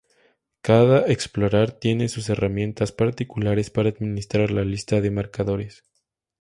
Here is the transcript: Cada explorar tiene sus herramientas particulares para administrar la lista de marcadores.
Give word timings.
Cada 0.63 1.05
explorar 1.11 1.73
tiene 1.73 2.09
sus 2.09 2.29
herramientas 2.29 2.91
particulares 2.91 3.69
para 3.69 3.89
administrar 3.89 4.49
la 4.49 4.65
lista 4.65 4.99
de 4.99 5.11
marcadores. 5.11 5.83